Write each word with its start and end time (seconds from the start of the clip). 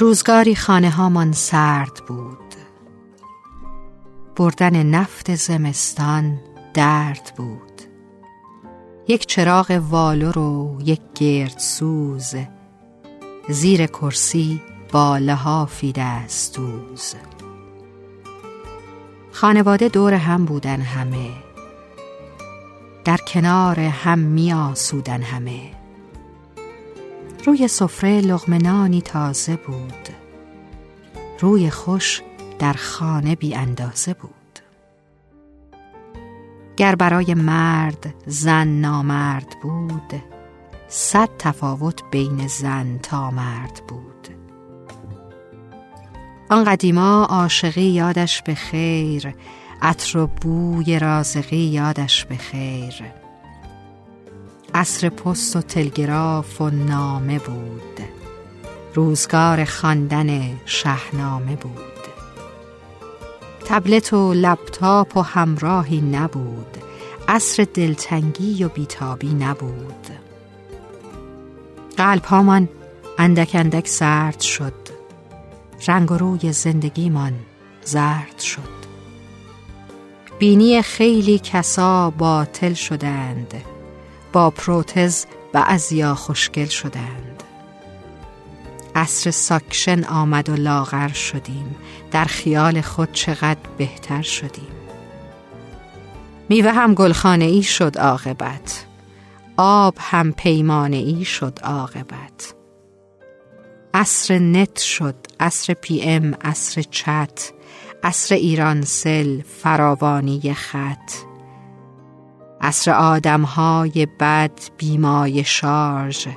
روزگاری 0.00 0.54
خانه 0.54 0.90
هامان 0.90 1.32
سرد 1.32 2.02
بود. 2.06 2.54
بردن 4.36 4.82
نفت 4.82 5.34
زمستان 5.34 6.40
درد 6.74 7.32
بود. 7.36 7.82
یک 9.08 9.26
چراغ 9.26 9.82
والور 9.90 10.38
و 10.38 10.78
یک 10.84 11.00
گرد 11.14 11.58
سوز. 11.58 12.34
زیر 13.48 13.86
کرسی 13.86 14.62
با 14.92 15.18
لحافی 15.18 15.92
دستوز. 15.92 17.14
خانواده 19.32 19.88
دور 19.88 20.14
هم 20.14 20.44
بودن 20.44 20.80
همه. 20.80 21.30
در 23.04 23.16
کنار 23.16 23.80
هم 23.80 24.18
می 24.18 24.52
آسودن 24.52 25.22
همه. 25.22 25.60
روی 27.44 27.68
سفره 27.68 28.20
لغمنانی 28.20 29.00
تازه 29.00 29.56
بود. 29.56 30.08
روی 31.40 31.70
خوش 31.70 32.22
در 32.58 32.72
خانه 32.72 33.34
بی 33.34 33.54
اندازه 33.54 34.14
بود. 34.14 34.32
گر 36.76 36.94
برای 36.94 37.34
مرد 37.34 38.14
زن 38.26 38.68
نامرد 38.68 39.56
بود 39.62 40.22
صد 40.88 41.28
تفاوت 41.38 42.02
بین 42.10 42.46
زن 42.46 42.98
تا 42.98 43.30
مرد 43.30 43.82
بود. 43.88 44.28
آن 46.50 46.64
قدیما 46.64 47.24
عاشقی 47.24 47.82
یادش 47.82 48.42
به 48.42 48.54
خیر 48.54 49.34
عطر 49.82 50.18
و 50.18 50.26
بوی 50.26 50.98
رازقی 50.98 51.56
یادش 51.56 52.24
به 52.24 52.36
خیر. 52.36 52.94
عصر 54.74 55.08
پست 55.08 55.56
و 55.56 55.60
تلگراف 55.60 56.60
و 56.60 56.70
نامه 56.70 57.38
بود. 57.38 58.00
روزگار 58.94 59.64
خواندن 59.64 60.60
شهنامه 60.66 61.56
بود. 61.56 61.72
تبلت 63.64 64.12
و 64.12 64.34
لپتاپ 64.34 65.16
و 65.16 65.20
همراهی 65.20 66.00
نبود. 66.00 66.76
عصر 67.28 67.66
دلتنگی 67.74 68.64
و 68.64 68.68
بیتابی 68.68 69.34
نبود. 69.34 70.06
قلب 71.96 72.24
هامان 72.24 72.68
اندک 73.18 73.50
اندک 73.54 73.88
سرد 73.88 74.40
شد. 74.40 74.88
رنگ 75.88 76.12
و 76.12 76.16
روی 76.16 76.52
زندگیمان 76.52 77.32
زرد 77.84 78.38
شد. 78.38 78.78
بینی 80.38 80.82
خیلی 80.82 81.38
کسا 81.38 82.10
باطل 82.10 82.74
شدند. 82.74 83.54
با 84.32 84.50
پروتز 84.50 85.26
بعضیا 85.52 86.14
خوشگل 86.14 86.66
شدند. 86.66 87.42
عصر 88.94 89.30
suction 89.30 90.04
آمد 90.04 90.48
و 90.48 90.56
لاغر 90.56 91.08
شدیم. 91.08 91.76
در 92.10 92.24
خیال 92.24 92.80
خود 92.80 93.12
چقدر 93.12 93.70
بهتر 93.78 94.22
شدیم. 94.22 94.68
میوه 96.48 96.72
هم 96.72 96.94
گلخانه 96.94 97.44
ای 97.44 97.62
شد 97.62 97.98
عاقبت. 97.98 98.84
آب 99.56 99.94
هم 99.98 100.32
پیمانه 100.32 100.96
ای 100.96 101.24
شد 101.24 101.58
عاقبت. 101.62 102.54
عصر 103.94 104.38
net 104.38 104.78
شد 104.78 105.14
عصر 105.40 105.74
پی 105.74 106.02
ام 106.02 106.34
عصر 106.34 106.82
چت 106.82 107.52
عصر 108.02 108.34
ایرانسل 108.34 109.40
فراوانی 109.42 110.54
خط. 110.54 111.27
عصر 112.60 112.90
آدمهای 112.90 114.06
بد 114.20 114.60
بیمای 114.78 115.44
شارژ 115.44 116.28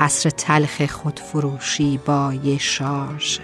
عصر 0.00 0.30
تلخ 0.30 0.86
خودفروشی 0.86 2.00
با 2.06 2.34
یه 2.44 2.58
شارژ. 2.58 3.38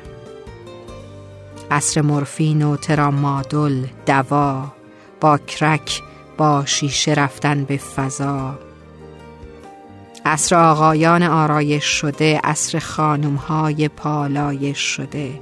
عصر 1.71 2.01
مورفین 2.01 2.63
و 2.63 2.77
ترامادول 2.77 3.87
دوا 4.07 4.73
با 5.21 5.39
کرک 5.39 6.03
با 6.37 6.65
شیشه 6.65 7.13
رفتن 7.13 7.65
به 7.65 7.77
فضا. 7.77 8.59
عصر 10.25 10.57
آقایان 10.57 11.23
آرایش 11.23 11.85
شده 11.85 12.41
عصر 12.45 12.79
خانومهای 12.79 13.89
پالایش 13.89 14.79
شده. 14.79 15.41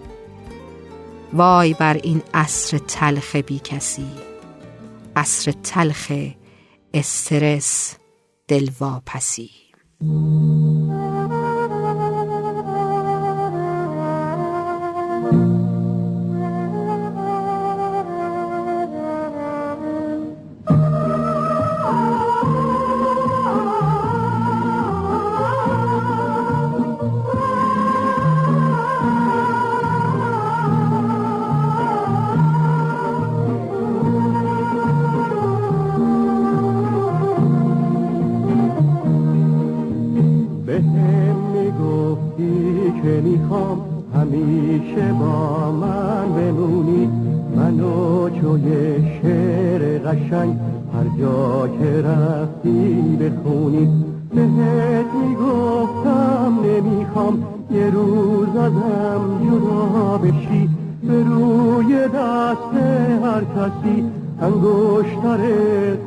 وای 1.33 1.75
بر 1.75 1.95
این 1.95 2.23
عصر 2.35 2.79
تلخ 2.79 3.37
بی 3.37 3.59
کسی 3.59 4.09
عصر 5.17 5.53
تلخ 5.53 6.13
استرس 6.95 7.97
دلواپسی. 8.49 9.51
که 43.03 43.23
می‌خوام 43.25 43.81
همیشه 44.15 45.13
با 45.21 45.73
من 45.73 46.33
بمونی. 46.33 47.09
منو 47.57 48.31
چوی 48.31 48.71
شعر 49.23 49.99
قشنگ 49.99 50.57
هر 50.95 51.07
جا 51.21 51.69
که 51.69 52.03
رفتی 52.03 53.19
بخونی. 53.21 53.89
بهت 54.35 55.07
می‌گفتم 55.29 56.59
نمی‌خوام 56.65 57.43
یه 57.71 57.91
روز 57.91 58.57
ازم 58.57 59.23
جدا 59.45 60.19
بشی. 60.19 60.69
به 61.03 61.25
روی 61.25 62.09
دست 62.15 62.75
هر 63.25 63.45
کسی 63.45 64.05
انگشتر 64.43 65.41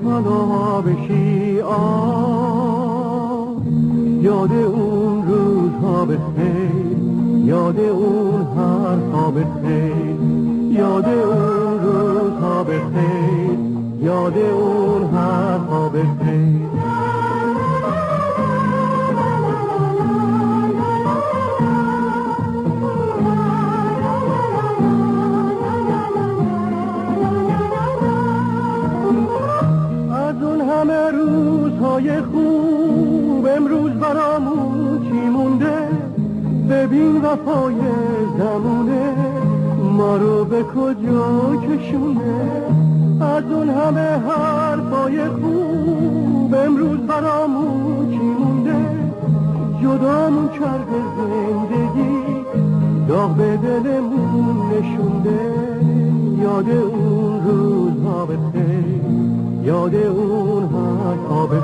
تلا 0.03 0.81
بشی. 0.81 1.61
آه 1.61 1.92
یاد 4.43 4.51
اون 4.51 5.27
روزها 5.27 6.05
به 6.05 6.17
یاد 7.45 7.79
اون 7.79 8.41
حرفا 8.57 9.31
به 9.31 9.45
خیر 9.63 10.15
یاد 10.71 11.05
اون 11.05 11.79
روزها 11.79 12.63
به 12.63 12.79
خیر 12.93 13.59
یاد 14.01 14.37
اون 14.37 15.03
حرفا 15.03 15.89
به 15.89 16.03
خیر 16.25 16.69
از 30.13 30.43
اون 30.43 30.61
همه 30.61 31.11
روزهای 31.11 32.21
خوب 32.21 32.52
امروز 33.55 33.91
برامون 33.91 35.01
چی 35.03 35.29
مونده؟ 35.29 35.87
ببین 36.69 37.21
وفای 37.21 37.75
زمونه 38.37 39.15
ما 39.97 40.17
رو 40.17 40.45
به 40.45 40.63
کجا 40.63 41.55
کشونه؟ 41.55 42.51
از 43.21 43.43
اون 43.51 43.69
همه 43.69 44.09
حرفای 44.27 45.27
خوب 45.29 46.55
امروز 46.55 46.99
برامون 46.99 48.11
چی 48.11 48.17
مونده؟ 48.17 48.75
جدامون 49.81 50.49
کرد 50.49 50.87
زندگی 51.17 52.23
داغ 53.07 53.35
به 53.35 53.57
دلمون 53.57 54.71
نشونده. 54.71 55.39
یاد 56.41 56.69
اون 56.69 57.41
روزها 57.45 58.25
به 58.25 58.37
یاد 59.63 59.95
اون 59.95 60.63
حرفا 60.63 61.45
به 61.45 61.61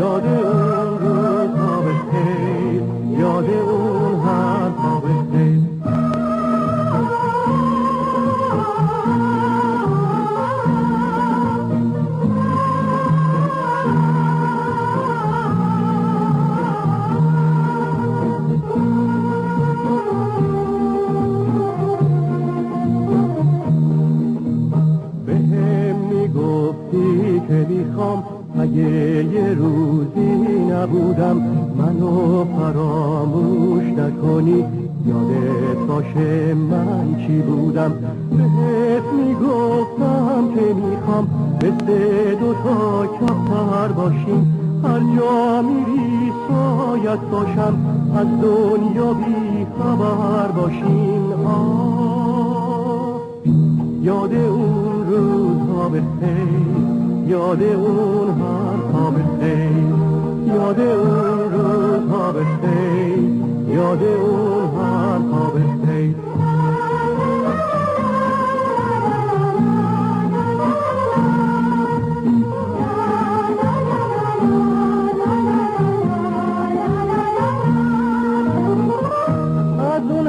خیر 0.00 0.79
نبودم. 30.90 31.36
منو 31.78 32.44
فراموش 32.44 33.84
نکنی. 33.84 34.64
یاد 35.06 35.86
باشه 35.88 36.54
من 36.54 37.16
چی 37.26 37.42
بودم؟ 37.42 37.92
بهت 38.30 39.02
می‌گفتم 39.16 40.42
که 40.54 40.74
می‌خوام 40.74 41.28
مثل 41.56 41.86
دوتا 42.40 43.06
کفتر 43.06 43.88
باشیم. 43.92 44.56
هر 44.84 45.00
جا 45.00 45.62
میری 45.62 46.32
سایت 46.48 47.20
باشم. 47.32 47.74
از 48.16 48.26
دنیا 48.26 49.12
بی 49.14 49.66
خبر 49.78 50.48
باشیم. 50.48 51.46
آه. 51.46 53.20
یاد 54.02 54.34
اون 54.34 55.06
روزها 55.10 55.88
به 55.88 56.02
یاد 57.26 57.62
اون 57.62 58.28
حرفها 58.28 59.10
به 59.10 59.22
یاد 60.54 60.80
اون 60.80 61.52
روزها 61.52 62.32
به 62.32 62.44
یاد 63.74 64.02
اون 64.02 64.80
حرفها 64.80 65.50
به 65.50 65.60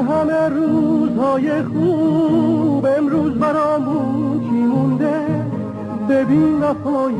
همه 0.02 0.48
روزهای 0.48 1.62
خوب 1.62 2.86
امروز 2.98 3.32
برامون 3.32 4.40
چی 4.40 4.56
مونده 4.56 5.44
ببین 6.08 6.60
وفای 6.62 7.14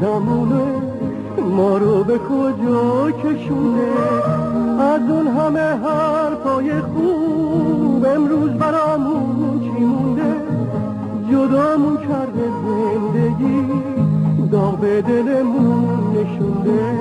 زمونه. 0.00 0.85
ما 1.56 1.78
رو 1.78 2.04
به 2.04 2.18
کجا 2.18 3.10
کشونه 3.10 3.88
از 4.80 5.00
اون 5.10 5.26
همه 5.26 5.60
حرفای 5.60 6.80
خوب 6.80 8.06
امروز 8.06 8.50
برامون 8.50 9.60
چی 9.60 9.84
مونده؟ 9.84 10.34
جدامون 11.30 11.96
کرده 11.96 12.48
زندگی 12.66 13.64
داغ 14.52 14.78
به 14.78 15.02
دلمون 15.02 16.16
نشونده. 16.16 16.94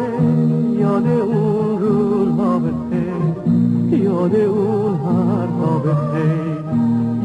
یاد 0.79 1.07
اون 1.07 1.79
روزها 1.79 2.59
به 2.59 3.97
یاد 3.97 4.35
اون 4.35 4.95
حرفا 4.95 5.77
به 5.77 5.95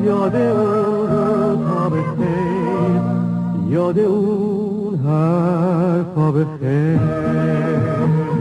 یاد 0.05 0.37
اون 0.37 1.09
روزها 1.09 1.89
به 1.89 2.03
یاد 3.71 3.99
اون 3.99 4.80
own 4.91 4.99
harp 4.99 6.17
of 6.17 6.37
a. 6.63 8.40